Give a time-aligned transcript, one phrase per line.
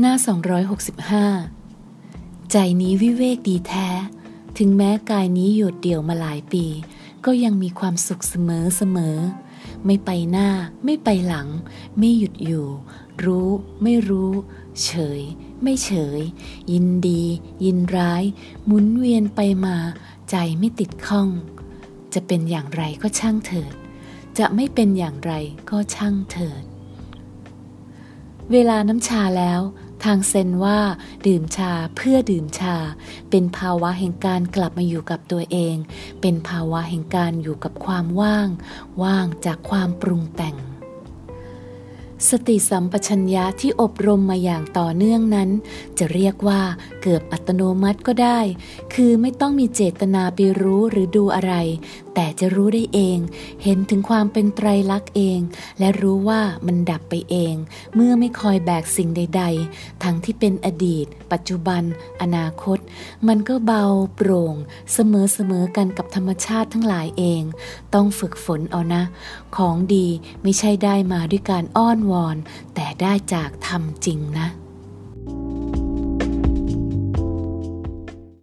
[0.00, 0.14] หน้า
[1.32, 3.88] 265 ใจนี้วิเวกดีแท้
[4.58, 6.64] ถึงแม้กายนี้หยุดเดี่ยวมาหลายปี
[7.24, 9.18] ก็ยังมีความสุขเสมอเสมอ
[9.86, 10.48] ไม่ไปหน้า
[10.84, 11.48] ไม่ไปหลัง
[11.98, 12.68] ไม่หยุดอยู่
[13.24, 13.50] รู้
[13.82, 14.32] ไม่รู้
[14.84, 15.20] เฉย
[15.62, 16.20] ไม่เฉย
[16.72, 17.22] ยินดี
[17.64, 18.22] ยินร้าย
[18.64, 19.76] หมุนเวียนไปมา
[20.30, 21.28] ใจไม่ติดข้อง
[22.14, 23.74] จะเป็นอย่างไรก็ช่างเถิด
[24.38, 25.32] จะไม่เป็นอย่างไร
[25.70, 26.62] ก็ช่างเถิด
[28.52, 29.60] เวลาน้ำชาแล้ว
[30.04, 30.80] ทางเซนว่า
[31.26, 32.76] ดื่มชาเพื่อดื่มชา
[33.30, 35.76] เป็นภาวะแห่งการกลับมาอยู่กับตัวเอง
[36.20, 38.48] เป็นภาวะแห่งการอยู่กับความว่าง
[39.02, 40.56] ว่างจากความปรุงแต่ง
[42.28, 45.50] สติสัมปชัญญะที่อบรมมาอย่างต่อเนื่องนั้น
[45.98, 46.60] จะเรียกว่า
[47.02, 48.40] เกือบอัตโนมัติก็ได้
[48.94, 51.54] คือไม่ต้องมีเจตนาไปรู้หรือดูอะไร
[52.14, 53.18] แต่จะรู้ได้เอง
[53.62, 55.40] เห็นถึงความเป็นไตรลักษณ์เอง
[55.78, 57.54] และรู้ว่ามันดับไปเอง
[57.94, 61.82] เมื่อไม่คอยแบกสิ่งใด ๆ ทั้งที่เป็นอดีต ปัจจุบัน
[62.22, 62.78] อนาคต
[63.28, 63.84] มันก็เบา
[64.14, 64.54] โปร่ง
[64.92, 64.98] เส
[65.50, 67.42] มอๆกันกับธรรมชาติทั้งหลายเอง
[67.94, 69.02] ต้องฝึกฝนเอานะ
[69.56, 70.06] ของดี
[70.42, 72.36] ไม่ใช่ได้มาด้วยการอ้อนววร
[72.74, 74.48] แต่ได้จากทำจริงนะ「